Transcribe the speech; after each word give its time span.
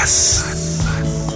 Bass. 0.00 0.44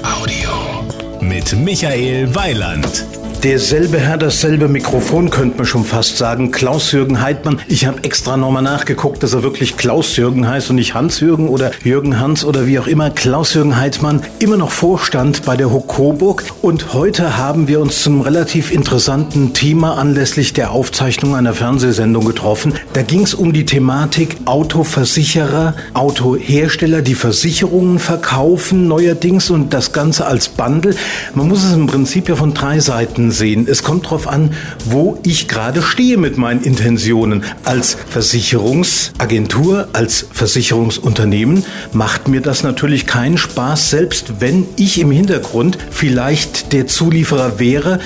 Audio. 0.04 0.84
Mit 1.20 1.52
Michael 1.52 2.32
Weiland. 2.32 3.04
Derselbe 3.42 3.98
Herr, 3.98 4.18
dasselbe 4.18 4.68
Mikrofon, 4.68 5.28
könnte 5.28 5.56
man 5.56 5.66
schon 5.66 5.84
fast 5.84 6.16
sagen. 6.16 6.52
Klaus-Jürgen 6.52 7.20
Heidmann. 7.20 7.60
Ich 7.66 7.86
habe 7.86 8.04
extra 8.04 8.36
nochmal 8.36 8.62
nachgeguckt, 8.62 9.20
dass 9.24 9.34
er 9.34 9.42
wirklich 9.42 9.76
Klaus-Jürgen 9.76 10.46
heißt 10.46 10.70
und 10.70 10.76
nicht 10.76 10.94
Hans-Jürgen 10.94 11.48
oder 11.48 11.72
Jürgen 11.82 12.20
Hans 12.20 12.44
oder 12.44 12.68
wie 12.68 12.78
auch 12.78 12.86
immer. 12.86 13.10
Klaus-Jürgen 13.10 13.76
Heidmann, 13.76 14.22
immer 14.38 14.56
noch 14.56 14.70
Vorstand 14.70 15.44
bei 15.44 15.56
der 15.56 15.72
Hook 15.72 15.88
Coburg. 15.88 16.44
Und 16.62 16.94
heute 16.94 17.36
haben 17.36 17.66
wir 17.66 17.80
uns 17.80 18.04
zum 18.04 18.20
relativ 18.20 18.70
interessanten 18.70 19.52
Thema 19.52 19.98
anlässlich 19.98 20.52
der 20.52 20.70
Aufzeichnung 20.70 21.34
einer 21.34 21.52
Fernsehsendung 21.52 22.24
getroffen. 22.24 22.74
Da 22.92 23.02
ging 23.02 23.22
es 23.22 23.34
um 23.34 23.52
die 23.52 23.64
Thematik 23.64 24.36
Autoversicherer, 24.44 25.74
Autohersteller, 25.94 27.02
die 27.02 27.16
Versicherungen 27.16 27.98
verkaufen 27.98 28.86
neuerdings 28.86 29.50
und 29.50 29.74
das 29.74 29.92
Ganze 29.92 30.26
als 30.26 30.48
Bundle. 30.48 30.94
Man 31.34 31.48
muss 31.48 31.64
es 31.64 31.72
im 31.72 31.88
Prinzip 31.88 32.28
ja 32.28 32.36
von 32.36 32.54
drei 32.54 32.78
Seiten 32.78 33.31
sehen. 33.32 33.66
Es 33.68 33.82
kommt 33.82 34.06
darauf 34.06 34.28
an, 34.28 34.52
wo 34.84 35.18
ich 35.24 35.48
gerade 35.48 35.82
stehe 35.82 36.16
mit 36.16 36.38
meinen 36.38 36.62
Intentionen. 36.62 37.44
Als 37.64 37.96
Versicherungsagentur, 38.08 39.88
als 39.92 40.26
Versicherungsunternehmen 40.32 41.64
macht 41.92 42.28
mir 42.28 42.40
das 42.40 42.62
natürlich 42.62 43.06
keinen 43.06 43.38
Spaß, 43.38 43.90
selbst 43.90 44.40
wenn 44.40 44.66
ich 44.76 45.00
im 45.00 45.10
Hintergrund 45.10 45.78
vielleicht 45.90 46.72
der 46.72 46.86
Zulieferer 46.86 47.58
wäre, 47.58 47.98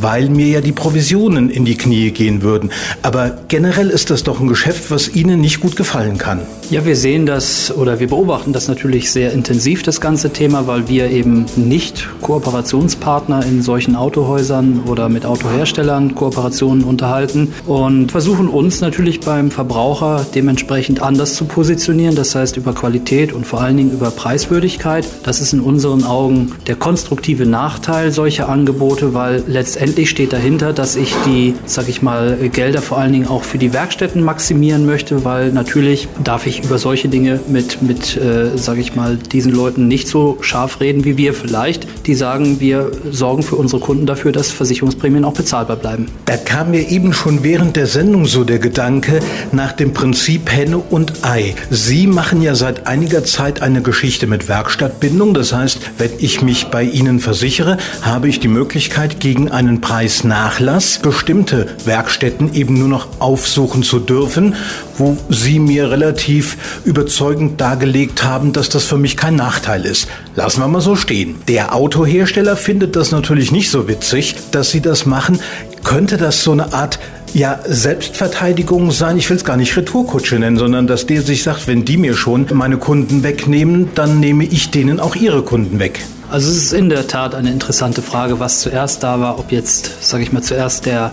weil 0.00 0.28
mir 0.28 0.48
ja 0.48 0.60
die 0.60 0.72
Provisionen 0.72 1.50
in 1.50 1.64
die 1.64 1.76
Knie 1.76 2.10
gehen 2.10 2.42
würden. 2.42 2.70
Aber 3.02 3.38
generell 3.48 3.90
ist 3.90 4.10
das 4.10 4.22
doch 4.22 4.40
ein 4.40 4.48
Geschäft, 4.48 4.90
was 4.90 5.14
Ihnen 5.14 5.40
nicht 5.40 5.60
gut 5.60 5.76
gefallen 5.76 6.18
kann. 6.18 6.40
Ja, 6.70 6.86
wir 6.86 6.96
sehen 6.96 7.26
das 7.26 7.70
oder 7.76 8.00
wir 8.00 8.08
beobachten 8.08 8.54
das 8.54 8.68
natürlich 8.68 9.10
sehr 9.10 9.32
intensiv, 9.32 9.82
das 9.82 10.00
ganze 10.00 10.30
Thema, 10.30 10.66
weil 10.66 10.88
wir 10.88 11.10
eben 11.10 11.44
nicht 11.56 12.08
Kooperationspartner 12.22 13.44
in 13.44 13.60
solchen 13.60 13.94
Autohäusern 13.94 14.80
oder 14.86 15.10
mit 15.10 15.26
Autoherstellern 15.26 16.14
Kooperationen 16.14 16.82
unterhalten 16.82 17.52
und 17.66 18.10
versuchen 18.10 18.48
uns 18.48 18.80
natürlich 18.80 19.20
beim 19.20 19.50
Verbraucher 19.50 20.24
dementsprechend 20.34 21.02
anders 21.02 21.34
zu 21.34 21.44
positionieren. 21.44 22.14
Das 22.14 22.34
heißt 22.34 22.56
über 22.56 22.72
Qualität 22.72 23.34
und 23.34 23.46
vor 23.46 23.60
allen 23.60 23.76
Dingen 23.76 23.92
über 23.92 24.10
Preiswürdigkeit. 24.10 25.06
Das 25.22 25.42
ist 25.42 25.52
in 25.52 25.60
unseren 25.60 26.02
Augen 26.02 26.52
der 26.66 26.76
konstruktive 26.76 27.44
Nachteil 27.44 28.10
solcher 28.10 28.48
Angebote, 28.48 29.12
weil 29.12 29.44
letztendlich 29.46 30.08
steht 30.08 30.32
dahinter, 30.32 30.72
dass 30.72 30.96
ich 30.96 31.14
die, 31.26 31.54
sag 31.66 31.90
ich 31.90 32.00
mal, 32.00 32.36
Gelder 32.50 32.80
vor 32.80 32.98
allen 32.98 33.12
Dingen 33.12 33.28
auch 33.28 33.44
für 33.44 33.58
die 33.58 33.74
Werkstätten 33.74 34.24
maximieren 34.24 34.86
möchte, 34.86 35.24
weil 35.26 35.52
natürlich 35.52 36.08
darf 36.24 36.46
ich 36.46 36.53
über 36.62 36.78
solche 36.78 37.08
Dinge 37.08 37.40
mit, 37.48 37.80
mit 37.82 38.16
äh, 38.16 38.56
sage 38.56 38.80
ich 38.80 38.94
mal, 38.94 39.16
diesen 39.16 39.52
Leuten 39.52 39.88
nicht 39.88 40.08
so 40.08 40.36
scharf 40.42 40.80
reden 40.80 41.04
wie 41.04 41.16
wir 41.16 41.34
vielleicht, 41.34 41.86
die 42.06 42.14
sagen, 42.14 42.60
wir 42.60 42.92
sorgen 43.10 43.42
für 43.42 43.56
unsere 43.56 43.80
Kunden 43.80 44.06
dafür, 44.06 44.32
dass 44.32 44.50
Versicherungsprämien 44.50 45.24
auch 45.24 45.32
bezahlbar 45.32 45.76
bleiben. 45.76 46.06
Da 46.26 46.36
kam 46.36 46.70
mir 46.70 46.88
eben 46.90 47.12
schon 47.12 47.42
während 47.42 47.76
der 47.76 47.86
Sendung 47.86 48.26
so 48.26 48.44
der 48.44 48.58
Gedanke 48.58 49.20
nach 49.52 49.72
dem 49.72 49.92
Prinzip 49.92 50.50
Henne 50.50 50.78
und 50.78 51.24
Ei. 51.24 51.54
Sie 51.70 52.06
machen 52.06 52.42
ja 52.42 52.54
seit 52.54 52.86
einiger 52.86 53.24
Zeit 53.24 53.62
eine 53.62 53.82
Geschichte 53.82 54.26
mit 54.26 54.48
Werkstattbindung. 54.48 55.34
Das 55.34 55.52
heißt, 55.52 55.78
wenn 55.98 56.10
ich 56.18 56.42
mich 56.42 56.66
bei 56.66 56.82
Ihnen 56.84 57.20
versichere, 57.20 57.78
habe 58.02 58.28
ich 58.28 58.40
die 58.40 58.48
Möglichkeit, 58.48 59.20
gegen 59.20 59.50
einen 59.50 59.80
Preisnachlass 59.80 60.98
bestimmte 60.98 61.66
Werkstätten 61.84 62.54
eben 62.54 62.78
nur 62.78 62.88
noch 62.88 63.08
aufsuchen 63.20 63.82
zu 63.82 63.98
dürfen, 63.98 64.54
wo 64.98 65.16
Sie 65.28 65.58
mir 65.58 65.90
relativ 65.90 66.43
überzeugend 66.84 67.60
dargelegt 67.60 68.24
haben, 68.24 68.52
dass 68.52 68.68
das 68.68 68.84
für 68.84 68.98
mich 68.98 69.16
kein 69.16 69.36
Nachteil 69.36 69.84
ist. 69.84 70.08
Lassen 70.36 70.60
wir 70.60 70.68
mal 70.68 70.80
so 70.80 70.96
stehen. 70.96 71.36
Der 71.48 71.74
Autohersteller 71.74 72.56
findet 72.56 72.96
das 72.96 73.12
natürlich 73.12 73.52
nicht 73.52 73.70
so 73.70 73.88
witzig, 73.88 74.36
dass 74.50 74.70
Sie 74.70 74.80
das 74.80 75.06
machen. 75.06 75.40
Könnte 75.82 76.16
das 76.16 76.42
so 76.42 76.52
eine 76.52 76.72
Art 76.72 76.98
ja, 77.34 77.58
Selbstverteidigung 77.66 78.92
sein, 78.92 79.18
ich 79.18 79.28
will 79.28 79.36
es 79.36 79.44
gar 79.44 79.56
nicht 79.56 79.76
Retourkutsche 79.76 80.38
nennen, 80.38 80.56
sondern 80.56 80.86
dass 80.86 81.06
der 81.06 81.22
sich 81.22 81.42
sagt, 81.42 81.66
wenn 81.66 81.84
die 81.84 81.96
mir 81.96 82.14
schon 82.14 82.46
meine 82.52 82.76
Kunden 82.76 83.24
wegnehmen, 83.24 83.90
dann 83.94 84.20
nehme 84.20 84.44
ich 84.44 84.70
denen 84.70 85.00
auch 85.00 85.16
ihre 85.16 85.42
Kunden 85.42 85.80
weg. 85.80 86.00
Also 86.30 86.50
es 86.50 86.56
ist 86.56 86.72
in 86.72 86.88
der 86.88 87.06
Tat 87.06 87.34
eine 87.34 87.50
interessante 87.50 88.02
Frage, 88.02 88.40
was 88.40 88.60
zuerst 88.60 89.02
da 89.02 89.20
war, 89.20 89.38
ob 89.38 89.52
jetzt, 89.52 90.08
sage 90.08 90.22
ich 90.22 90.32
mal, 90.32 90.42
zuerst 90.42 90.86
der 90.86 91.12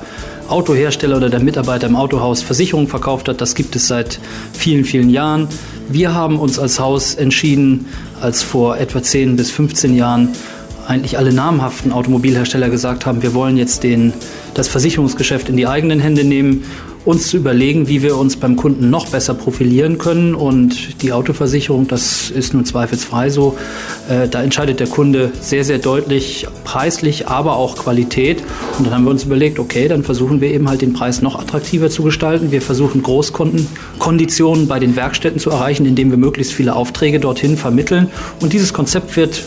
Autohersteller 0.51 1.17
oder 1.17 1.29
der 1.29 1.39
Mitarbeiter 1.39 1.87
im 1.87 1.95
Autohaus 1.95 2.41
Versicherungen 2.41 2.87
verkauft 2.87 3.29
hat. 3.29 3.41
Das 3.41 3.55
gibt 3.55 3.75
es 3.75 3.87
seit 3.87 4.19
vielen, 4.53 4.85
vielen 4.85 5.09
Jahren. 5.09 5.47
Wir 5.89 6.13
haben 6.13 6.39
uns 6.39 6.59
als 6.59 6.79
Haus 6.79 7.15
entschieden, 7.15 7.85
als 8.21 8.43
vor 8.43 8.77
etwa 8.77 9.01
10 9.01 9.37
bis 9.37 9.49
15 9.51 9.95
Jahren 9.95 10.29
eigentlich 10.87 11.17
alle 11.17 11.31
namhaften 11.31 11.91
Automobilhersteller 11.91 12.69
gesagt 12.69 13.05
haben, 13.05 13.21
wir 13.21 13.33
wollen 13.33 13.55
jetzt 13.55 13.83
den, 13.83 14.13
das 14.53 14.67
Versicherungsgeschäft 14.67 15.47
in 15.47 15.55
die 15.55 15.67
eigenen 15.67 15.99
Hände 15.99 16.23
nehmen 16.23 16.65
uns 17.03 17.29
zu 17.29 17.37
überlegen, 17.37 17.87
wie 17.87 18.03
wir 18.03 18.17
uns 18.17 18.35
beim 18.35 18.55
Kunden 18.55 18.89
noch 18.89 19.07
besser 19.07 19.33
profilieren 19.33 19.97
können. 19.97 20.35
Und 20.35 21.01
die 21.01 21.13
Autoversicherung, 21.13 21.87
das 21.87 22.29
ist 22.29 22.53
nun 22.53 22.65
zweifelsfrei 22.65 23.29
so, 23.29 23.57
äh, 24.09 24.27
da 24.27 24.43
entscheidet 24.43 24.79
der 24.79 24.87
Kunde 24.87 25.31
sehr, 25.41 25.63
sehr 25.63 25.79
deutlich 25.79 26.47
preislich, 26.63 27.27
aber 27.27 27.55
auch 27.55 27.75
Qualität. 27.75 28.43
Und 28.77 28.85
dann 28.85 28.93
haben 28.93 29.03
wir 29.05 29.11
uns 29.11 29.23
überlegt, 29.23 29.57
okay, 29.57 29.87
dann 29.87 30.03
versuchen 30.03 30.41
wir 30.41 30.51
eben 30.51 30.69
halt 30.69 30.81
den 30.81 30.93
Preis 30.93 31.21
noch 31.21 31.39
attraktiver 31.39 31.89
zu 31.89 32.03
gestalten. 32.03 32.51
Wir 32.51 32.61
versuchen 32.61 33.01
Großkundenkonditionen 33.01 34.67
bei 34.67 34.79
den 34.79 34.95
Werkstätten 34.95 35.39
zu 35.39 35.49
erreichen, 35.49 35.85
indem 35.85 36.11
wir 36.11 36.17
möglichst 36.17 36.53
viele 36.53 36.75
Aufträge 36.75 37.19
dorthin 37.19 37.57
vermitteln. 37.57 38.09
Und 38.41 38.53
dieses 38.53 38.73
Konzept 38.73 39.15
wird 39.15 39.43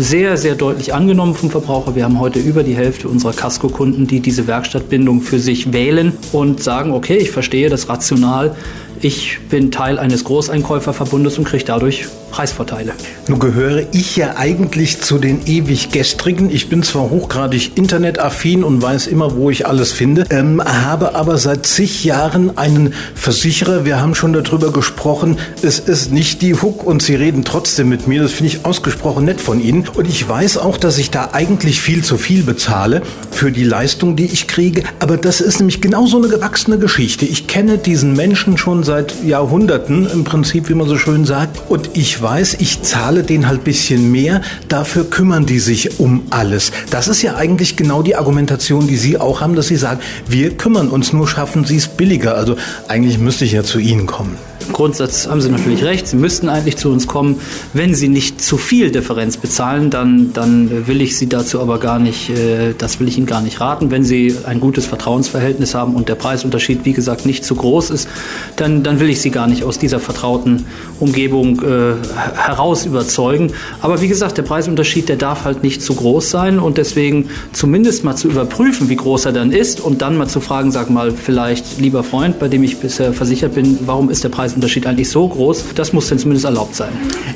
sehr, 0.00 0.36
sehr 0.36 0.54
deutlich 0.54 0.94
angenommen 0.94 1.34
vom 1.34 1.50
Verbraucher. 1.50 1.96
Wir 1.96 2.04
haben 2.04 2.20
heute 2.20 2.38
über 2.38 2.62
die 2.62 2.76
Hälfte 2.76 3.08
unserer 3.08 3.32
Casco-Kunden, 3.32 4.06
die 4.06 4.20
diese 4.20 4.46
Werkstattbindung 4.46 5.20
für 5.20 5.40
sich 5.40 5.72
wählen 5.72 6.12
und 6.30 6.62
sagen, 6.62 6.92
okay, 6.92 7.16
ich 7.16 7.32
verstehe 7.32 7.68
das 7.68 7.88
rational. 7.88 8.54
Ich 9.00 9.38
bin 9.48 9.70
Teil 9.70 9.98
eines 9.98 10.24
Großeinkäuferverbundes 10.24 11.38
und 11.38 11.44
kriege 11.44 11.64
dadurch 11.64 12.08
Preisvorteile. 12.30 12.92
Nun 13.26 13.38
gehöre 13.38 13.84
ich 13.92 14.16
ja 14.16 14.36
eigentlich 14.36 15.00
zu 15.00 15.18
den 15.18 15.46
ewig 15.46 15.90
Gestrigen. 15.90 16.50
Ich 16.50 16.68
bin 16.68 16.82
zwar 16.82 17.10
hochgradig 17.10 17.76
internetaffin 17.76 18.64
und 18.64 18.82
weiß 18.82 19.06
immer, 19.06 19.36
wo 19.36 19.50
ich 19.50 19.66
alles 19.66 19.92
finde, 19.92 20.24
ähm, 20.30 20.62
habe 20.62 21.14
aber 21.14 21.38
seit 21.38 21.66
zig 21.66 22.04
Jahren 22.04 22.58
einen 22.58 22.92
Versicherer. 23.14 23.84
Wir 23.84 24.00
haben 24.00 24.14
schon 24.14 24.32
darüber 24.32 24.72
gesprochen. 24.72 25.38
Es 25.62 25.78
ist 25.78 26.12
nicht 26.12 26.42
die 26.42 26.54
Hook 26.54 26.84
und 26.84 27.02
Sie 27.02 27.14
reden 27.14 27.44
trotzdem 27.44 27.88
mit 27.88 28.06
mir. 28.06 28.22
Das 28.22 28.32
finde 28.32 28.52
ich 28.52 28.64
ausgesprochen 28.64 29.24
nett 29.24 29.40
von 29.40 29.60
Ihnen. 29.60 29.88
Und 29.94 30.08
ich 30.08 30.28
weiß 30.28 30.58
auch, 30.58 30.76
dass 30.76 30.98
ich 30.98 31.10
da 31.10 31.30
eigentlich 31.32 31.80
viel 31.80 32.04
zu 32.04 32.18
viel 32.18 32.42
bezahle 32.42 33.02
für 33.30 33.52
die 33.52 33.64
Leistung, 33.64 34.16
die 34.16 34.26
ich 34.26 34.48
kriege. 34.48 34.82
Aber 34.98 35.16
das 35.16 35.40
ist 35.40 35.58
nämlich 35.58 35.80
genau 35.80 36.06
so 36.06 36.18
eine 36.18 36.28
gewachsene 36.28 36.78
Geschichte. 36.78 37.24
Ich 37.24 37.46
kenne 37.46 37.78
diesen 37.78 38.14
Menschen 38.14 38.58
schon 38.58 38.84
seit 38.88 39.22
Jahrhunderten 39.22 40.08
im 40.10 40.24
Prinzip, 40.24 40.70
wie 40.70 40.74
man 40.74 40.88
so 40.88 40.96
schön 40.96 41.26
sagt. 41.26 41.70
Und 41.70 41.90
ich 41.92 42.20
weiß, 42.22 42.56
ich 42.58 42.80
zahle 42.80 43.22
denen 43.22 43.46
halt 43.46 43.62
bisschen 43.62 44.10
mehr, 44.10 44.40
dafür 44.68 45.04
kümmern 45.04 45.44
die 45.44 45.58
sich 45.58 46.00
um 46.00 46.22
alles. 46.30 46.72
Das 46.90 47.06
ist 47.06 47.20
ja 47.20 47.36
eigentlich 47.36 47.76
genau 47.76 48.02
die 48.02 48.16
Argumentation, 48.16 48.86
die 48.86 48.96
Sie 48.96 49.18
auch 49.18 49.42
haben, 49.42 49.54
dass 49.54 49.66
Sie 49.66 49.76
sagen, 49.76 50.00
wir 50.26 50.56
kümmern 50.56 50.88
uns, 50.88 51.12
nur 51.12 51.28
schaffen 51.28 51.66
Sie 51.66 51.76
es 51.76 51.86
billiger. 51.86 52.34
Also 52.34 52.56
eigentlich 52.88 53.18
müsste 53.18 53.44
ich 53.44 53.52
ja 53.52 53.62
zu 53.62 53.78
Ihnen 53.78 54.06
kommen. 54.06 54.38
Im 54.68 54.74
Grundsatz 54.74 55.26
haben 55.26 55.40
Sie 55.40 55.48
natürlich 55.48 55.82
recht. 55.82 56.06
Sie 56.06 56.16
müssten 56.16 56.50
eigentlich 56.50 56.76
zu 56.76 56.90
uns 56.90 57.06
kommen. 57.06 57.40
Wenn 57.72 57.94
Sie 57.94 58.08
nicht 58.08 58.42
zu 58.42 58.58
viel 58.58 58.90
Differenz 58.90 59.38
bezahlen, 59.38 59.88
dann, 59.88 60.34
dann 60.34 60.86
will 60.86 61.00
ich 61.00 61.16
Sie 61.16 61.26
dazu 61.26 61.60
aber 61.60 61.78
gar 61.78 61.98
nicht, 61.98 62.28
äh, 62.28 62.74
das 62.76 63.00
will 63.00 63.08
ich 63.08 63.16
Ihnen 63.16 63.26
gar 63.26 63.40
nicht 63.40 63.62
raten. 63.62 63.90
Wenn 63.90 64.04
Sie 64.04 64.36
ein 64.44 64.60
gutes 64.60 64.84
Vertrauensverhältnis 64.84 65.74
haben 65.74 65.94
und 65.94 66.10
der 66.10 66.16
Preisunterschied, 66.16 66.84
wie 66.84 66.92
gesagt, 66.92 67.24
nicht 67.24 67.46
zu 67.46 67.54
groß 67.54 67.88
ist, 67.88 68.08
dann, 68.56 68.77
dann 68.84 68.98
will 69.00 69.08
ich 69.08 69.20
Sie 69.20 69.30
gar 69.30 69.46
nicht 69.46 69.62
aus 69.62 69.78
dieser 69.78 70.00
vertrauten 70.00 70.66
Umgebung 70.98 71.62
äh, 71.62 71.94
heraus 72.34 72.84
überzeugen. 72.84 73.52
Aber 73.80 74.00
wie 74.00 74.08
gesagt, 74.08 74.38
der 74.38 74.42
Preisunterschied, 74.42 75.08
der 75.08 75.16
darf 75.16 75.44
halt 75.44 75.62
nicht 75.62 75.82
zu 75.82 75.94
groß 75.94 76.30
sein 76.30 76.58
und 76.58 76.78
deswegen 76.78 77.30
zumindest 77.52 78.02
mal 78.02 78.16
zu 78.16 78.28
überprüfen, 78.28 78.88
wie 78.88 78.96
groß 78.96 79.26
er 79.26 79.32
dann 79.32 79.52
ist 79.52 79.80
und 79.80 80.02
dann 80.02 80.16
mal 80.16 80.28
zu 80.28 80.40
fragen, 80.40 80.72
sag 80.72 80.90
mal, 80.90 81.12
vielleicht, 81.12 81.78
lieber 81.78 82.02
Freund, 82.02 82.38
bei 82.38 82.48
dem 82.48 82.64
ich 82.64 82.78
bisher 82.78 83.12
versichert 83.12 83.54
bin, 83.54 83.78
warum 83.86 84.10
ist 84.10 84.24
der 84.24 84.30
Preis 84.30 84.48
Preisunterschied 84.48 84.86
eigentlich 84.86 85.10
so 85.10 85.28
groß, 85.28 85.64
das 85.74 85.92
muss 85.92 86.08
denn 86.08 86.18
zumindest 86.18 86.46
erlaubt 86.46 86.74
sein. 86.74 86.88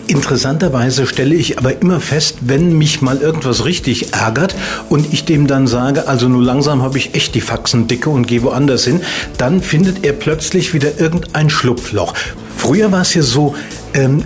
Interessanterweise 0.07 1.07
stelle 1.07 1.35
ich 1.35 1.59
aber 1.59 1.81
immer 1.81 2.01
fest, 2.01 2.39
wenn 2.41 2.79
mich 2.79 3.03
mal 3.03 3.19
irgendwas 3.19 3.67
richtig 3.67 4.15
ärgert 4.15 4.55
und 4.89 5.13
ich 5.13 5.25
dem 5.25 5.47
dann 5.47 5.67
sage, 5.67 6.09
also 6.09 6.29
nur 6.29 6.43
langsam 6.43 6.83
habe 6.83 6.97
ich 6.97 7.15
echt 7.15 7.35
die 7.35 7.41
Faxen 7.43 7.87
dicke 7.87 8.09
und 8.09 8.27
gehe 8.27 8.43
woanders 8.43 8.85
hin, 8.85 9.01
dann 9.37 9.61
findet 9.61 10.07
er 10.07 10.15
plötzlich 10.15 10.73
wieder 10.73 10.99
irgendein 10.99 11.32
Schlupfloch. 11.51 12.15
Früher 12.57 12.93
war 12.93 13.03
es 13.03 13.15
ja 13.15 13.23
so, 13.23 13.55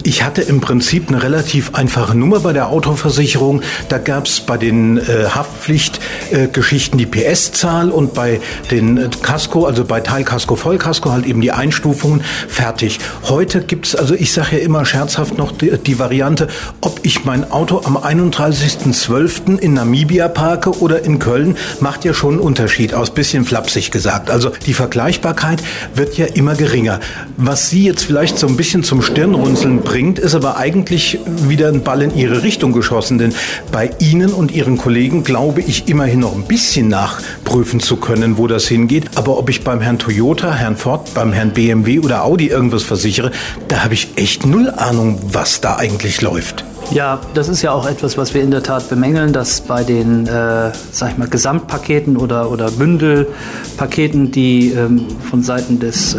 ich 0.04 0.22
hatte 0.22 0.42
im 0.42 0.60
Prinzip 0.60 1.08
eine 1.08 1.22
relativ 1.24 1.74
einfache 1.74 2.16
Nummer 2.16 2.38
bei 2.38 2.52
der 2.52 2.68
Autoversicherung. 2.68 3.62
Da 3.88 3.98
gab 3.98 4.26
es 4.26 4.40
bei 4.40 4.56
den 4.56 4.98
äh, 4.98 5.26
Haftpflichtgeschichten 5.28 7.00
äh, 7.00 7.04
die 7.04 7.06
PS-Zahl 7.06 7.90
und 7.90 8.14
bei 8.14 8.40
den 8.70 8.96
äh, 8.96 9.08
Casco, 9.22 9.64
also 9.66 9.84
bei 9.84 10.00
Teilkasko, 10.00 10.54
Vollkasko 10.54 11.10
halt 11.10 11.26
eben 11.26 11.40
die 11.40 11.50
Einstufungen. 11.50 12.22
Fertig. 12.48 13.00
Heute 13.24 13.60
gibt 13.60 13.86
es, 13.86 13.96
also 13.96 14.14
ich 14.14 14.32
sage 14.32 14.58
ja 14.58 14.62
immer 14.62 14.84
scherzhaft 14.84 15.36
noch 15.36 15.50
die, 15.50 15.76
die 15.78 15.98
Variante, 15.98 16.46
ob 16.80 17.00
ich 17.02 17.24
mein 17.24 17.50
Auto 17.50 17.82
am 17.84 17.96
31.12. 17.96 19.58
in 19.58 19.74
Namibia 19.74 20.28
parke 20.28 20.78
oder 20.78 21.04
in 21.04 21.18
Köln, 21.18 21.56
macht 21.80 22.04
ja 22.04 22.14
schon 22.14 22.34
einen 22.34 22.40
Unterschied 22.40 22.94
aus. 22.94 23.10
Bisschen 23.10 23.44
flapsig 23.44 23.90
gesagt. 23.90 24.30
Also 24.30 24.52
die 24.66 24.74
Vergleichbarkeit 24.74 25.60
wird 25.94 26.16
ja 26.16 26.26
immer 26.26 26.54
geringer. 26.54 27.00
Was 27.36 27.68
Sie 27.70 27.84
jetzt 27.84 28.04
vielleicht 28.04 28.38
so 28.38 28.46
ein 28.46 28.56
bisschen 28.56 28.84
zum 28.84 29.02
Stirnrunzeln 29.02 29.56
bringt, 29.64 30.19
ist 30.19 30.35
aber 30.35 30.56
eigentlich 30.56 31.19
wieder 31.26 31.69
ein 31.69 31.82
Ball 31.82 32.03
in 32.03 32.14
Ihre 32.14 32.43
Richtung 32.43 32.73
geschossen. 32.73 33.19
Denn 33.19 33.35
bei 33.73 33.91
Ihnen 33.99 34.32
und 34.32 34.50
Ihren 34.53 34.76
Kollegen 34.76 35.25
glaube 35.25 35.61
ich 35.61 35.88
immerhin 35.88 36.20
noch 36.20 36.35
ein 36.35 36.43
bisschen 36.43 36.88
nachprüfen 36.88 37.81
zu 37.81 37.97
können, 37.97 38.38
wo 38.38 38.47
das 38.47 38.67
hingeht. 38.67 39.11
Aber 39.14 39.38
ob 39.38 39.49
ich 39.49 39.62
beim 39.62 39.81
Herrn 39.81 39.99
Toyota, 39.99 40.53
Herrn 40.53 40.76
Ford, 40.76 41.12
beim 41.14 41.32
Herrn 41.32 41.50
BMW 41.50 42.00
oder 42.00 42.25
Audi 42.25 42.49
irgendwas 42.49 42.82
versichere, 42.82 43.31
da 43.69 43.82
habe 43.82 43.94
ich 43.94 44.08
echt 44.17 44.47
null 44.47 44.70
Ahnung, 44.70 45.19
was 45.32 45.61
da 45.61 45.76
eigentlich 45.76 46.20
läuft. 46.20 46.64
Ja, 46.93 47.21
das 47.35 47.49
ist 47.49 47.62
ja 47.62 47.73
auch 47.73 47.85
etwas, 47.87 48.17
was 48.17 48.33
wir 48.33 48.43
in 48.43 48.53
der 48.53 48.62
Tat 48.62 48.88
bemängeln, 48.88 49.33
dass 49.33 49.61
bei 49.61 49.83
den, 49.83 50.27
äh, 50.29 50.71
sag 50.93 51.11
ich 51.11 51.19
mal, 51.19 51.29
Gesamtpaketen 51.29 52.17
oder, 52.17 52.50
oder 52.50 52.71
Bündelpaketen, 52.71 54.31
die 54.31 54.71
ähm, 54.71 55.05
von 55.29 55.43
Seiten 55.43 55.81
des 55.81 56.15
äh, 56.15 56.19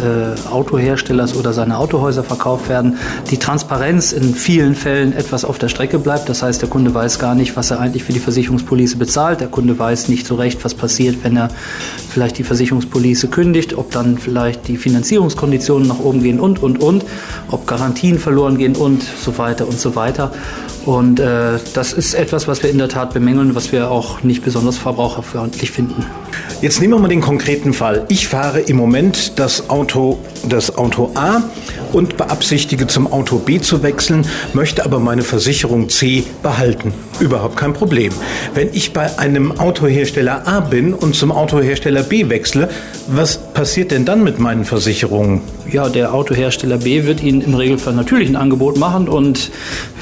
Autoherstellers 0.50 1.34
oder 1.36 1.54
seiner 1.54 1.78
Autohäuser 1.78 2.22
verkauft 2.22 2.68
werden, 2.68 2.98
die 3.30 3.38
Transparenz 3.38 4.12
in 4.12 4.34
vielen 4.34 4.74
Fällen 4.74 5.14
etwas 5.14 5.46
auf 5.46 5.58
der 5.58 5.68
Strecke 5.68 5.98
bleibt. 5.98 6.28
Das 6.28 6.42
heißt, 6.42 6.60
der 6.60 6.68
Kunde 6.68 6.92
weiß 6.92 7.18
gar 7.18 7.34
nicht, 7.34 7.56
was 7.56 7.70
er 7.70 7.80
eigentlich 7.80 8.04
für 8.04 8.12
die 8.12 8.20
Versicherungspolice 8.20 8.98
bezahlt. 8.98 9.40
Der 9.40 9.48
Kunde 9.48 9.78
weiß 9.78 10.08
nicht 10.08 10.26
so 10.26 10.34
recht, 10.34 10.62
was 10.66 10.74
passiert, 10.74 11.24
wenn 11.24 11.38
er 11.38 11.48
vielleicht 12.10 12.36
die 12.36 12.44
Versicherungspolice 12.44 13.28
kündigt, 13.28 13.76
ob 13.76 13.90
dann 13.90 14.18
vielleicht 14.18 14.68
die 14.68 14.76
Finanzierungskonditionen 14.76 15.88
nach 15.88 16.00
oben 16.00 16.22
gehen 16.22 16.38
und, 16.38 16.62
und, 16.62 16.78
und, 16.80 17.06
ob 17.50 17.66
Garantien 17.66 18.18
verloren 18.18 18.58
gehen 18.58 18.76
und 18.76 19.02
so 19.02 19.38
weiter 19.38 19.66
und 19.66 19.80
so 19.80 19.96
weiter. 19.96 20.30
Und 20.84 21.20
äh, 21.20 21.58
das 21.74 21.92
ist 21.92 22.14
etwas, 22.14 22.48
was 22.48 22.62
wir 22.62 22.70
in 22.70 22.78
der 22.78 22.88
Tat 22.88 23.12
bemängeln, 23.12 23.54
was 23.54 23.72
wir 23.72 23.90
auch 23.90 24.22
nicht 24.22 24.42
besonders 24.42 24.78
verbraucherfreundlich 24.78 25.70
finden. 25.70 26.06
Jetzt 26.60 26.80
nehmen 26.80 26.94
wir 26.94 26.98
mal 26.98 27.08
den 27.08 27.20
konkreten 27.20 27.72
Fall. 27.72 28.04
Ich 28.08 28.26
fahre 28.26 28.60
im 28.60 28.76
Moment 28.76 29.38
das 29.38 29.70
Auto, 29.70 30.18
das 30.48 30.76
Auto 30.76 31.12
A 31.14 31.42
und 31.92 32.16
beabsichtige 32.16 32.86
zum 32.86 33.12
Auto 33.12 33.38
B 33.38 33.60
zu 33.60 33.82
wechseln, 33.82 34.26
möchte 34.54 34.84
aber 34.84 34.98
meine 34.98 35.22
Versicherung 35.22 35.88
C 35.88 36.24
behalten. 36.42 36.92
Überhaupt 37.20 37.56
kein 37.56 37.72
Problem. 37.72 38.12
Wenn 38.54 38.70
ich 38.72 38.92
bei 38.92 39.18
einem 39.18 39.58
Autohersteller 39.58 40.46
A 40.46 40.60
bin 40.60 40.94
und 40.94 41.14
zum 41.14 41.30
Autohersteller 41.32 42.02
B 42.02 42.28
wechsle, 42.28 42.68
was 43.06 43.38
passiert 43.52 43.90
denn 43.90 44.04
dann 44.04 44.24
mit 44.24 44.38
meinen 44.38 44.64
Versicherungen? 44.64 45.40
Ja, 45.70 45.88
der 45.88 46.14
Autohersteller 46.14 46.78
B 46.78 47.04
wird 47.04 47.22
Ihnen 47.22 47.42
im 47.42 47.54
Regelfall 47.54 47.94
natürlich 47.94 48.28
ein 48.28 48.36
Angebot 48.36 48.78
machen 48.78 49.08
und 49.08 49.50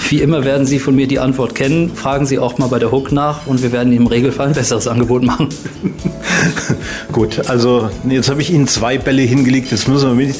wie 0.09 0.21
immer 0.21 0.45
werden 0.45 0.67
Sie 0.67 0.79
von 0.79 0.95
mir 0.95 1.07
die 1.07 1.19
Antwort 1.19 1.55
kennen. 1.55 1.91
Fragen 1.95 2.27
Sie 2.27 2.39
auch 2.39 2.59
mal 2.59 2.69
bei 2.69 2.79
der 2.79 2.93
Hook 2.93 3.13
nach 3.13 3.47
und 3.47 3.63
wir 3.63 3.73
werden 3.73 3.93
Ihnen 3.93 4.03
im 4.03 4.07
Regelfall 4.07 4.49
ein 4.49 4.55
besseres 4.55 4.87
Angebot 4.87 5.23
machen. 5.23 5.49
Gut, 7.13 7.49
also 7.49 7.91
jetzt 8.09 8.29
habe 8.29 8.43
ich 8.43 8.51
Ihnen 8.51 8.69
zwei 8.69 8.99
Bälle 8.99 9.23
hingelegt. 9.23 9.71
Jetzt 9.71 9.89
müssen 9.89 10.19
wir 10.19 10.35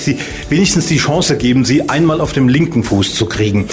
wenigstens 0.49 0.87
die 0.87 0.99
Chance 0.99 1.37
geben, 1.37 1.65
Sie 1.65 1.89
einmal 1.89 2.21
auf 2.21 2.33
dem 2.33 2.49
linken 2.49 2.83
Fuß 2.83 3.15
zu 3.15 3.27
kriegen. 3.27 3.67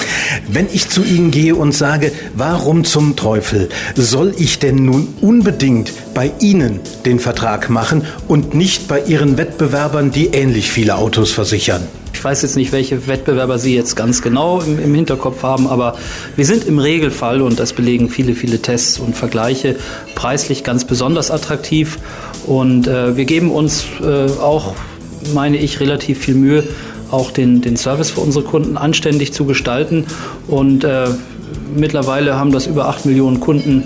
Wenn 0.47 0.67
ich 0.71 0.89
zu 0.89 1.03
Ihnen 1.03 1.31
gehe 1.31 1.55
und 1.55 1.73
sage, 1.73 2.11
warum 2.35 2.83
zum 2.83 3.15
Teufel 3.15 3.69
soll 3.95 4.33
ich 4.37 4.59
denn 4.59 4.85
nun 4.85 5.07
unbedingt 5.21 5.91
bei 6.13 6.31
Ihnen 6.39 6.79
den 7.05 7.19
Vertrag 7.19 7.69
machen 7.69 8.05
und 8.27 8.53
nicht 8.53 8.87
bei 8.87 9.01
Ihren 9.01 9.37
Wettbewerbern, 9.37 10.11
die 10.11 10.27
ähnlich 10.27 10.71
viele 10.71 10.95
Autos 10.95 11.31
versichern? 11.31 11.81
Ich 12.23 12.25
weiß 12.25 12.41
jetzt 12.43 12.55
nicht, 12.55 12.71
welche 12.71 13.05
Wettbewerber 13.07 13.59
Sie 13.59 13.75
jetzt 13.75 13.97
ganz 13.97 14.21
genau 14.21 14.61
im, 14.61 14.79
im, 14.79 14.95
Hinterkopf 14.95 15.43
haben, 15.43 15.67
aber 15.67 15.97
wir 16.37 16.45
sind 16.45 16.65
im 16.65 16.79
Regelfall, 16.79 17.41
und 17.41 17.59
das 17.59 17.73
belegen 17.73 18.09
viele, 18.09 18.33
viele 18.33 18.61
Tests 18.61 18.97
und 18.97 19.13
Vergleiche, 19.13 19.75
preislich 20.15 20.63
ganz 20.63 20.85
besonders 20.85 21.31
attraktiv. 21.31 21.97
Und 22.47 22.87
äh, 22.87 23.17
wir 23.17 23.25
geben 23.25 23.51
uns 23.51 23.83
äh, 24.01 24.31
auch, 24.39 24.73
meine 25.33 25.57
ich, 25.57 25.81
relativ 25.81 26.19
viel 26.19 26.35
Mühe, 26.35 26.63
auch 27.11 27.29
den, 27.29 27.59
den 27.59 27.75
Service 27.75 28.11
für 28.11 28.21
unsere 28.21 28.45
Kunden 28.45 28.77
anständig 28.77 29.33
zu 29.33 29.43
gestalten. 29.43 30.05
Und 30.47 30.85
äh, 30.85 31.07
mittlerweile 31.75 32.37
haben 32.37 32.53
das 32.53 32.67
über 32.67 32.87
8 32.87 33.05
Millionen 33.05 33.41
Kunden 33.41 33.83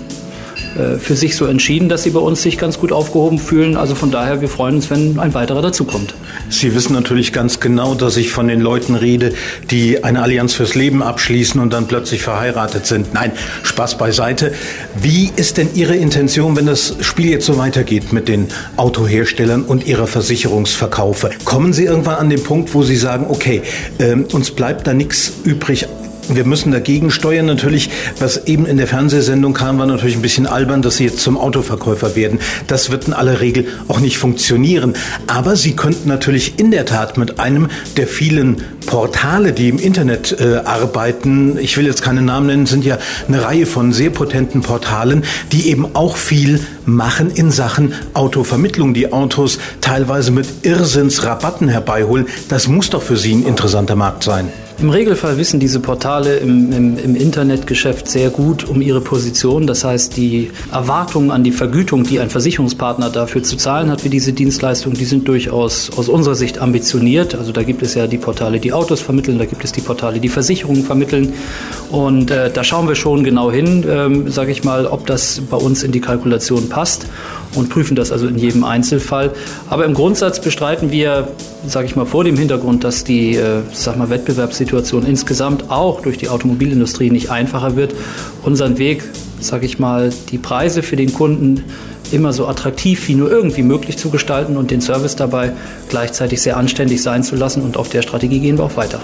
für 0.98 1.14
sich 1.14 1.36
so 1.36 1.46
entschieden, 1.46 1.88
dass 1.88 2.02
sie 2.02 2.10
bei 2.10 2.20
uns 2.20 2.42
sich 2.42 2.58
ganz 2.58 2.78
gut 2.78 2.92
aufgehoben 2.92 3.38
fühlen. 3.38 3.76
Also 3.76 3.94
von 3.94 4.10
daher, 4.10 4.40
wir 4.40 4.48
freuen 4.48 4.76
uns, 4.76 4.90
wenn 4.90 5.18
ein 5.18 5.34
weiterer 5.34 5.62
dazukommt. 5.62 6.14
Sie 6.50 6.74
wissen 6.74 6.92
natürlich 6.92 7.32
ganz 7.32 7.60
genau, 7.60 7.94
dass 7.94 8.16
ich 8.16 8.30
von 8.30 8.48
den 8.48 8.60
Leuten 8.60 8.94
rede, 8.94 9.32
die 9.70 10.04
eine 10.04 10.22
Allianz 10.22 10.54
fürs 10.54 10.74
Leben 10.74 11.02
abschließen 11.02 11.60
und 11.60 11.72
dann 11.72 11.86
plötzlich 11.86 12.22
verheiratet 12.22 12.86
sind. 12.86 13.12
Nein, 13.14 13.32
Spaß 13.62 13.98
beiseite. 13.98 14.52
Wie 15.00 15.30
ist 15.36 15.56
denn 15.56 15.68
Ihre 15.74 15.96
Intention, 15.96 16.56
wenn 16.56 16.66
das 16.66 16.96
Spiel 17.00 17.30
jetzt 17.30 17.46
so 17.46 17.58
weitergeht 17.58 18.12
mit 18.12 18.28
den 18.28 18.48
Autoherstellern 18.76 19.62
und 19.62 19.86
ihrer 19.86 20.06
Versicherungsverkaufe? 20.06 21.30
Kommen 21.44 21.72
Sie 21.72 21.84
irgendwann 21.84 22.16
an 22.16 22.30
den 22.30 22.42
Punkt, 22.42 22.74
wo 22.74 22.82
Sie 22.82 22.96
sagen, 22.96 23.26
okay, 23.28 23.62
äh, 23.98 24.14
uns 24.14 24.50
bleibt 24.50 24.86
da 24.86 24.94
nichts 24.94 25.32
übrig, 25.44 25.86
wir 26.28 26.44
müssen 26.44 26.72
dagegen 26.72 27.10
steuern. 27.10 27.46
Natürlich, 27.46 27.90
was 28.18 28.46
eben 28.46 28.66
in 28.66 28.76
der 28.76 28.86
Fernsehsendung 28.86 29.54
kam, 29.54 29.78
war 29.78 29.86
natürlich 29.86 30.16
ein 30.16 30.22
bisschen 30.22 30.46
albern, 30.46 30.82
dass 30.82 30.96
Sie 30.96 31.04
jetzt 31.04 31.20
zum 31.20 31.36
Autoverkäufer 31.36 32.16
werden. 32.16 32.38
Das 32.66 32.90
wird 32.90 33.06
in 33.06 33.12
aller 33.12 33.40
Regel 33.40 33.66
auch 33.88 34.00
nicht 34.00 34.18
funktionieren. 34.18 34.94
Aber 35.26 35.56
Sie 35.56 35.74
könnten 35.74 36.08
natürlich 36.08 36.58
in 36.58 36.70
der 36.70 36.86
Tat 36.86 37.16
mit 37.16 37.40
einem 37.40 37.68
der 37.96 38.06
vielen 38.06 38.62
Portale, 38.86 39.52
die 39.52 39.68
im 39.68 39.78
Internet 39.78 40.36
äh, 40.40 40.60
arbeiten, 40.64 41.58
ich 41.58 41.76
will 41.76 41.86
jetzt 41.86 42.02
keine 42.02 42.22
Namen 42.22 42.46
nennen, 42.46 42.66
sind 42.66 42.84
ja 42.84 42.98
eine 43.26 43.44
Reihe 43.44 43.66
von 43.66 43.92
sehr 43.92 44.10
potenten 44.10 44.62
Portalen, 44.62 45.24
die 45.52 45.68
eben 45.68 45.94
auch 45.94 46.16
viel 46.16 46.60
machen 46.86 47.30
in 47.30 47.50
Sachen 47.50 47.92
Autovermittlung, 48.14 48.94
die 48.94 49.12
Autos 49.12 49.58
teilweise 49.80 50.30
mit 50.30 50.46
Irrsinnsrabatten 50.62 51.68
herbeiholen. 51.68 52.26
Das 52.48 52.66
muss 52.66 52.90
doch 52.90 53.02
für 53.02 53.16
Sie 53.16 53.34
ein 53.34 53.44
interessanter 53.44 53.96
Markt 53.96 54.24
sein. 54.24 54.48
Im 54.80 54.90
Regelfall 54.90 55.38
wissen 55.38 55.58
diese 55.58 55.80
Portale 55.80 56.36
im, 56.36 56.72
im, 56.72 56.98
im, 56.98 57.16
Internetgeschäft 57.16 58.06
sehr 58.06 58.30
gut 58.30 58.62
um 58.62 58.80
ihre 58.80 59.00
Position. 59.00 59.66
Das 59.66 59.82
heißt, 59.82 60.16
die 60.16 60.52
Erwartungen 60.70 61.32
an 61.32 61.42
die 61.42 61.50
Vergütung, 61.50 62.04
die 62.04 62.20
ein 62.20 62.30
Versicherungspartner 62.30 63.10
dafür 63.10 63.42
zu 63.42 63.56
zahlen 63.56 63.90
hat 63.90 64.02
für 64.02 64.08
diese 64.08 64.32
Dienstleistung, 64.32 64.94
die 64.94 65.04
sind 65.04 65.26
durchaus 65.26 65.90
aus 65.98 66.08
unserer 66.08 66.36
Sicht 66.36 66.58
ambitioniert. 66.58 67.34
Also 67.34 67.50
da 67.50 67.64
gibt 67.64 67.82
es 67.82 67.94
ja 67.94 68.06
die 68.06 68.18
Portale, 68.18 68.60
die 68.60 68.72
Autos 68.72 69.00
vermitteln, 69.00 69.38
da 69.38 69.46
gibt 69.46 69.64
es 69.64 69.72
die 69.72 69.80
Portale, 69.80 70.20
die 70.20 70.28
Versicherungen 70.28 70.84
vermitteln. 70.84 71.32
Und 71.90 72.30
äh, 72.30 72.48
da 72.48 72.62
schauen 72.62 72.86
wir 72.86 72.94
schon 72.94 73.24
genau 73.24 73.50
hin, 73.50 73.84
ähm, 73.88 74.30
sage 74.30 74.52
ich 74.52 74.62
mal, 74.62 74.86
ob 74.86 75.06
das 75.06 75.40
bei 75.50 75.56
uns 75.56 75.82
in 75.82 75.90
die 75.90 76.00
Kalkulation 76.00 76.68
passt 76.68 77.08
und 77.54 77.70
prüfen 77.70 77.96
das 77.96 78.12
also 78.12 78.26
in 78.26 78.38
jedem 78.38 78.64
Einzelfall. 78.64 79.32
Aber 79.68 79.84
im 79.84 79.94
Grundsatz 79.94 80.40
bestreiten 80.40 80.90
wir, 80.90 81.28
sage 81.66 81.86
ich 81.86 81.96
mal, 81.96 82.06
vor 82.06 82.24
dem 82.24 82.36
Hintergrund, 82.36 82.84
dass 82.84 83.04
die 83.04 83.36
äh, 83.36 83.60
sag 83.72 83.96
mal, 83.96 84.10
Wettbewerbssituation 84.10 85.06
insgesamt 85.06 85.70
auch 85.70 86.02
durch 86.02 86.18
die 86.18 86.28
Automobilindustrie 86.28 87.10
nicht 87.10 87.30
einfacher 87.30 87.76
wird, 87.76 87.94
unseren 88.42 88.78
Weg, 88.78 89.04
sage 89.40 89.66
ich 89.66 89.78
mal, 89.78 90.12
die 90.30 90.38
Preise 90.38 90.82
für 90.82 90.96
den 90.96 91.12
Kunden 91.12 91.64
immer 92.10 92.32
so 92.32 92.46
attraktiv 92.46 93.06
wie 93.08 93.14
nur 93.14 93.30
irgendwie 93.30 93.62
möglich 93.62 93.98
zu 93.98 94.10
gestalten 94.10 94.56
und 94.56 94.70
den 94.70 94.80
Service 94.80 95.16
dabei 95.16 95.52
gleichzeitig 95.88 96.40
sehr 96.40 96.56
anständig 96.56 97.02
sein 97.02 97.22
zu 97.22 97.36
lassen. 97.36 97.62
Und 97.62 97.76
auf 97.76 97.88
der 97.88 98.02
Strategie 98.02 98.40
gehen 98.40 98.58
wir 98.58 98.64
auch 98.64 98.76
weiter 98.76 99.00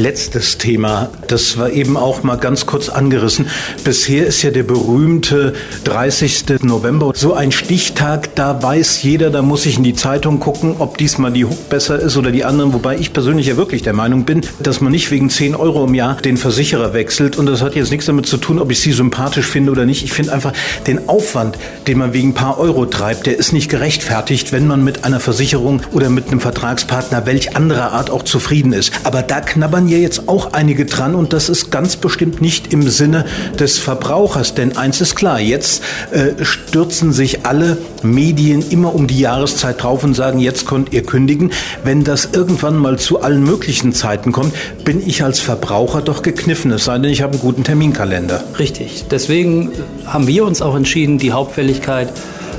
letztes 0.00 0.56
Thema, 0.56 1.10
das 1.28 1.58
war 1.58 1.70
eben 1.70 1.96
auch 1.96 2.22
mal 2.22 2.36
ganz 2.36 2.64
kurz 2.64 2.88
angerissen. 2.88 3.46
Bisher 3.84 4.26
ist 4.26 4.42
ja 4.42 4.50
der 4.50 4.62
berühmte 4.62 5.52
30. 5.84 6.62
November 6.62 7.12
so 7.14 7.34
ein 7.34 7.52
Stichtag, 7.52 8.34
da 8.34 8.62
weiß 8.62 9.02
jeder, 9.02 9.30
da 9.30 9.42
muss 9.42 9.66
ich 9.66 9.76
in 9.76 9.84
die 9.84 9.94
Zeitung 9.94 10.40
gucken, 10.40 10.76
ob 10.78 10.96
diesmal 10.96 11.32
die 11.32 11.44
Hook 11.44 11.68
besser 11.68 11.98
ist 11.98 12.16
oder 12.16 12.30
die 12.30 12.44
anderen, 12.44 12.72
wobei 12.72 12.96
ich 12.96 13.12
persönlich 13.12 13.46
ja 13.46 13.56
wirklich 13.56 13.82
der 13.82 13.92
Meinung 13.92 14.24
bin, 14.24 14.40
dass 14.60 14.80
man 14.80 14.90
nicht 14.90 15.10
wegen 15.10 15.28
10 15.28 15.54
Euro 15.54 15.84
im 15.84 15.94
Jahr 15.94 16.16
den 16.16 16.38
Versicherer 16.38 16.94
wechselt 16.94 17.36
und 17.36 17.46
das 17.46 17.60
hat 17.60 17.74
jetzt 17.74 17.90
nichts 17.90 18.06
damit 18.06 18.26
zu 18.26 18.38
tun, 18.38 18.58
ob 18.58 18.70
ich 18.70 18.80
sie 18.80 18.92
sympathisch 18.92 19.46
finde 19.46 19.70
oder 19.72 19.84
nicht. 19.84 20.02
Ich 20.02 20.12
finde 20.12 20.32
einfach 20.32 20.54
den 20.86 21.08
Aufwand, 21.08 21.58
den 21.86 21.98
man 21.98 22.14
wegen 22.14 22.30
ein 22.30 22.34
paar 22.34 22.58
Euro 22.58 22.86
treibt, 22.86 23.26
der 23.26 23.38
ist 23.38 23.52
nicht 23.52 23.68
gerechtfertigt, 23.68 24.50
wenn 24.52 24.66
man 24.66 24.82
mit 24.82 25.04
einer 25.04 25.20
Versicherung 25.20 25.82
oder 25.92 26.08
mit 26.08 26.28
einem 26.28 26.40
Vertragspartner 26.40 27.26
welch 27.26 27.54
anderer 27.54 27.92
Art 27.92 28.10
auch 28.10 28.22
zufrieden 28.22 28.72
ist. 28.72 28.92
Aber 29.04 29.22
da 29.22 29.40
knabbern 29.40 29.89
ja 29.90 29.98
jetzt 29.98 30.28
auch 30.28 30.52
einige 30.52 30.86
dran 30.86 31.14
und 31.14 31.32
das 31.32 31.48
ist 31.48 31.70
ganz 31.70 31.96
bestimmt 31.96 32.40
nicht 32.40 32.72
im 32.72 32.88
Sinne 32.88 33.24
des 33.58 33.78
Verbrauchers. 33.78 34.54
Denn 34.54 34.76
eins 34.76 35.00
ist 35.00 35.14
klar, 35.14 35.40
jetzt 35.40 35.82
äh, 36.12 36.44
stürzen 36.44 37.12
sich 37.12 37.46
alle 37.46 37.78
Medien 38.02 38.64
immer 38.70 38.94
um 38.94 39.06
die 39.06 39.20
Jahreszeit 39.20 39.82
drauf 39.82 40.04
und 40.04 40.14
sagen, 40.14 40.38
jetzt 40.38 40.66
könnt 40.66 40.92
ihr 40.92 41.02
kündigen. 41.02 41.52
Wenn 41.84 42.04
das 42.04 42.30
irgendwann 42.32 42.76
mal 42.76 42.98
zu 42.98 43.20
allen 43.20 43.42
möglichen 43.42 43.92
Zeiten 43.92 44.32
kommt, 44.32 44.54
bin 44.84 45.06
ich 45.06 45.22
als 45.24 45.40
Verbraucher 45.40 46.02
doch 46.02 46.22
gekniffen, 46.22 46.70
es 46.72 46.84
sei 46.84 46.98
denn, 46.98 47.10
ich 47.10 47.22
habe 47.22 47.32
einen 47.32 47.42
guten 47.42 47.64
Terminkalender. 47.64 48.44
Richtig. 48.58 49.04
Deswegen 49.10 49.72
haben 50.06 50.26
wir 50.26 50.44
uns 50.44 50.62
auch 50.62 50.76
entschieden, 50.76 51.18
die 51.18 51.32
Hauptfälligkeit 51.32 52.12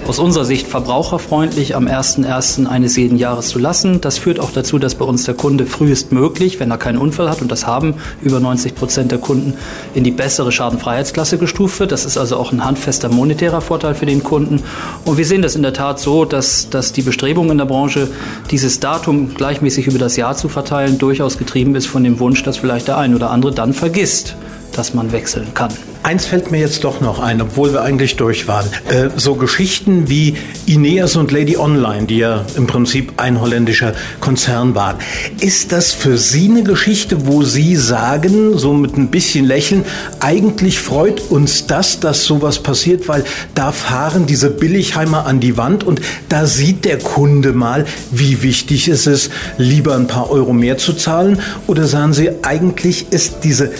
aus 0.07 0.19
unserer 0.19 0.45
Sicht 0.45 0.67
verbraucherfreundlich 0.67 1.75
am 1.75 1.87
01.01. 1.87 2.67
eines 2.67 2.97
jeden 2.97 3.17
Jahres 3.17 3.47
zu 3.47 3.59
lassen. 3.59 4.01
Das 4.01 4.17
führt 4.17 4.39
auch 4.39 4.51
dazu, 4.51 4.79
dass 4.79 4.95
bei 4.95 5.05
uns 5.05 5.23
der 5.23 5.35
Kunde 5.35 5.65
frühestmöglich, 5.65 6.59
wenn 6.59 6.71
er 6.71 6.77
keinen 6.77 6.97
Unfall 6.97 7.29
hat, 7.29 7.41
und 7.41 7.51
das 7.51 7.67
haben 7.67 7.95
über 8.21 8.39
90 8.39 8.75
Prozent 8.75 9.11
der 9.11 9.19
Kunden, 9.19 9.53
in 9.93 10.03
die 10.03 10.11
bessere 10.11 10.51
Schadenfreiheitsklasse 10.51 11.37
gestuft 11.37 11.79
wird. 11.79 11.91
Das 11.91 12.05
ist 12.05 12.17
also 12.17 12.37
auch 12.37 12.51
ein 12.51 12.65
handfester 12.65 13.09
monetärer 13.09 13.61
Vorteil 13.61 13.95
für 13.95 14.05
den 14.05 14.23
Kunden. 14.23 14.63
Und 15.05 15.17
wir 15.17 15.25
sehen 15.25 15.41
das 15.41 15.55
in 15.55 15.61
der 15.61 15.73
Tat 15.73 15.99
so, 15.99 16.25
dass, 16.25 16.69
dass 16.69 16.93
die 16.93 17.03
Bestrebung 17.03 17.51
in 17.51 17.57
der 17.57 17.65
Branche, 17.65 18.07
dieses 18.49 18.79
Datum 18.79 19.33
gleichmäßig 19.35 19.87
über 19.87 19.99
das 19.99 20.17
Jahr 20.17 20.35
zu 20.35 20.49
verteilen, 20.49 20.97
durchaus 20.97 21.37
getrieben 21.37 21.75
ist 21.75 21.87
von 21.87 22.03
dem 22.03 22.19
Wunsch, 22.19 22.43
dass 22.43 22.57
vielleicht 22.57 22.87
der 22.87 22.97
ein 22.97 23.15
oder 23.15 23.29
andere 23.29 23.53
dann 23.53 23.73
vergisst, 23.73 24.35
dass 24.71 24.93
man 24.93 25.11
wechseln 25.11 25.53
kann. 25.53 25.71
Eins 26.03 26.25
fällt 26.25 26.49
mir 26.49 26.59
jetzt 26.59 26.83
doch 26.83 26.99
noch 26.99 27.19
ein, 27.19 27.41
obwohl 27.43 27.73
wir 27.73 27.83
eigentlich 27.83 28.15
durch 28.15 28.47
waren. 28.47 28.65
Äh, 28.89 29.09
so 29.17 29.35
Geschichten 29.35 30.09
wie 30.09 30.35
Ineas 30.65 31.15
und 31.15 31.31
Lady 31.31 31.57
Online, 31.57 32.07
die 32.07 32.17
ja 32.17 32.43
im 32.57 32.65
Prinzip 32.65 33.13
ein 33.17 33.39
holländischer 33.39 33.93
Konzern 34.19 34.73
waren. 34.73 34.97
Ist 35.39 35.71
das 35.71 35.91
für 35.91 36.17
Sie 36.17 36.49
eine 36.49 36.63
Geschichte, 36.63 37.27
wo 37.27 37.43
Sie 37.43 37.75
sagen, 37.75 38.57
so 38.57 38.73
mit 38.73 38.97
ein 38.97 39.11
bisschen 39.11 39.45
Lächeln, 39.45 39.85
eigentlich 40.19 40.79
freut 40.79 41.21
uns 41.29 41.67
das, 41.67 41.99
dass 41.99 42.25
sowas 42.25 42.63
passiert, 42.63 43.07
weil 43.07 43.23
da 43.53 43.71
fahren 43.71 44.25
diese 44.25 44.49
Billigheimer 44.49 45.27
an 45.27 45.39
die 45.39 45.55
Wand 45.55 45.83
und 45.83 46.01
da 46.29 46.47
sieht 46.47 46.83
der 46.85 46.97
Kunde 46.97 47.53
mal, 47.53 47.85
wie 48.09 48.41
wichtig 48.41 48.87
es 48.87 49.05
ist, 49.05 49.31
lieber 49.59 49.95
ein 49.95 50.07
paar 50.07 50.31
Euro 50.31 50.51
mehr 50.51 50.79
zu 50.79 50.93
zahlen? 50.93 51.39
Oder 51.67 51.85
sagen 51.85 52.13
Sie, 52.13 52.31
eigentlich 52.41 53.11
ist 53.11 53.43
diese 53.43 53.71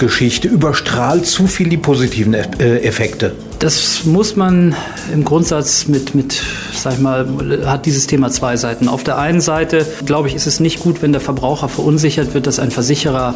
Negativgeschichte 0.00 0.48
überstrahlt 0.48 1.26
zu 1.26 1.46
viel 1.46 1.68
die 1.68 1.76
positiven 1.76 2.32
äh, 2.32 2.78
Effekte? 2.78 3.36
Das 3.60 4.06
muss 4.06 4.36
man 4.36 4.74
im 5.12 5.22
Grundsatz 5.22 5.86
mit, 5.86 6.14
mit, 6.14 6.42
sag 6.72 6.94
ich 6.94 6.98
mal, 6.98 7.28
hat 7.66 7.84
dieses 7.84 8.06
Thema 8.06 8.30
zwei 8.30 8.56
Seiten. 8.56 8.88
Auf 8.88 9.04
der 9.04 9.18
einen 9.18 9.42
Seite, 9.42 9.86
glaube 10.06 10.28
ich, 10.28 10.34
ist 10.34 10.46
es 10.46 10.60
nicht 10.60 10.80
gut, 10.80 11.02
wenn 11.02 11.12
der 11.12 11.20
Verbraucher 11.20 11.68
verunsichert 11.68 12.32
wird, 12.32 12.46
dass 12.46 12.58
ein 12.58 12.70
Versicherer 12.70 13.34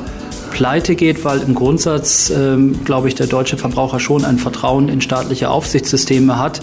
pleite 0.50 0.94
geht, 0.94 1.26
weil 1.26 1.42
im 1.42 1.54
Grundsatz, 1.54 2.32
ähm, 2.34 2.84
glaube 2.84 3.08
ich, 3.08 3.14
der 3.16 3.26
deutsche 3.26 3.58
Verbraucher 3.58 4.00
schon 4.00 4.24
ein 4.24 4.38
Vertrauen 4.38 4.88
in 4.88 5.02
staatliche 5.02 5.50
Aufsichtssysteme 5.50 6.38
hat. 6.38 6.62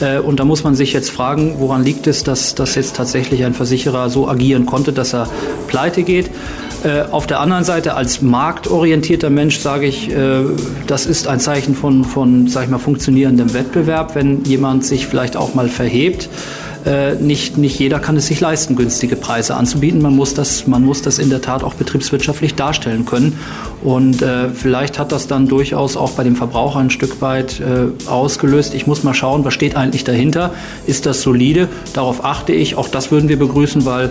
Äh, 0.00 0.18
und 0.18 0.38
da 0.38 0.44
muss 0.44 0.62
man 0.62 0.74
sich 0.74 0.92
jetzt 0.92 1.10
fragen, 1.10 1.54
woran 1.60 1.84
liegt 1.84 2.06
es, 2.08 2.24
dass, 2.24 2.54
dass 2.54 2.74
jetzt 2.74 2.96
tatsächlich 2.96 3.44
ein 3.44 3.54
Versicherer 3.54 4.10
so 4.10 4.28
agieren 4.28 4.66
konnte, 4.66 4.92
dass 4.92 5.14
er 5.14 5.30
pleite 5.66 6.02
geht. 6.02 6.30
Äh, 6.84 7.02
auf 7.10 7.26
der 7.26 7.40
anderen 7.40 7.64
Seite 7.64 7.94
als 7.94 8.22
marktorientierter 8.22 9.30
Mensch 9.30 9.58
sage 9.58 9.86
ich, 9.86 10.10
äh, 10.10 10.44
das 10.86 11.06
ist 11.06 11.26
ein 11.26 11.40
Zeichen 11.40 11.74
von, 11.74 12.04
von 12.04 12.46
sag 12.46 12.64
ich 12.64 12.70
mal, 12.70 12.78
funktionierendem 12.98 13.54
Wettbewerb, 13.54 14.16
wenn 14.16 14.42
jemand 14.42 14.84
sich 14.84 15.06
vielleicht 15.06 15.36
auch 15.36 15.54
mal 15.54 15.68
verhebt. 15.68 16.28
Äh, 16.84 17.14
nicht, 17.14 17.56
nicht 17.56 17.78
jeder 17.78 18.00
kann 18.00 18.16
es 18.16 18.26
sich 18.26 18.40
leisten, 18.40 18.74
günstige 18.74 19.14
Preise 19.14 19.54
anzubieten. 19.54 20.02
Man 20.02 20.16
muss 20.16 20.34
das, 20.34 20.66
man 20.66 20.84
muss 20.84 21.00
das 21.00 21.20
in 21.20 21.30
der 21.30 21.40
Tat 21.40 21.62
auch 21.62 21.74
betriebswirtschaftlich 21.74 22.56
darstellen 22.56 23.04
können. 23.04 23.38
Und 23.84 24.20
äh, 24.22 24.48
vielleicht 24.48 24.98
hat 24.98 25.12
das 25.12 25.28
dann 25.28 25.46
durchaus 25.46 25.96
auch 25.96 26.10
bei 26.12 26.24
dem 26.24 26.34
Verbraucher 26.34 26.80
ein 26.80 26.90
Stück 26.90 27.20
weit 27.20 27.60
äh, 27.60 28.08
ausgelöst. 28.08 28.74
Ich 28.74 28.88
muss 28.88 29.04
mal 29.04 29.14
schauen, 29.14 29.44
was 29.44 29.54
steht 29.54 29.76
eigentlich 29.76 30.02
dahinter? 30.02 30.52
Ist 30.86 31.06
das 31.06 31.22
solide? 31.22 31.68
Darauf 31.94 32.24
achte 32.24 32.52
ich. 32.52 32.74
Auch 32.74 32.88
das 32.88 33.12
würden 33.12 33.28
wir 33.28 33.38
begrüßen, 33.38 33.84
weil 33.84 34.10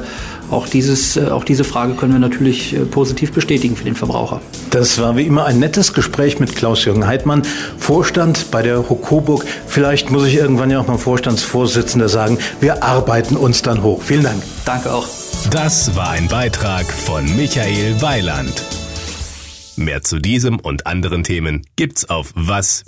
auch, 0.50 0.68
dieses, 0.68 1.18
äh, 1.18 1.27
auch 1.27 1.44
diese 1.44 1.63
Frage 1.63 1.94
können 1.94 2.13
wir 2.13 2.20
natürlich 2.20 2.74
äh, 2.74 2.80
positiv 2.80 3.32
bestätigen 3.32 3.75
für 3.75 3.84
den 3.84 3.96
Verbraucher. 3.96 4.42
Das 4.70 5.00
war 5.00 5.18
wie 5.18 5.24
immer 5.24 5.46
ein 5.46 5.60
nettes 5.60 5.94
Gespräch 5.94 6.39
mit 6.39 6.56
Klaus-Jürgen 6.56 7.08
Heidmann, 7.08 7.44
Vorstand 7.77 8.51
bei 8.51 8.62
der 8.62 8.89
Hokoburg. 8.89 9.46
Vielleicht 9.68 10.12
muss 10.12 10.25
ich 10.25 10.36
irgendwann 10.36 10.72
ja 10.72 10.80
auch 10.80 10.88
mal 10.88 10.98
Vorstandsvorsitzender 10.98 12.10
sagen, 12.10 12.38
wir 12.60 12.84
arbeiten 12.84 13.36
uns 13.36 13.62
dann 13.62 13.84
hoch. 13.84 14.01
Vielen 14.01 14.24
Dank. 14.24 14.42
Danke 14.66 14.94
auch. 14.94 15.08
Das 15.51 15.96
war 15.96 16.10
ein 16.12 16.27
Beitrag 16.27 16.86
von 16.86 17.24
Michael 17.36 18.01
Weiland. 18.01 18.63
Mehr 19.75 20.01
zu 20.01 20.20
diesem 20.20 20.60
und 20.60 20.88
anderen 20.88 21.24
Themen 21.24 21.62
gibt's 21.75 22.10
auf 22.10 22.32
was-audio.de. 22.36 22.88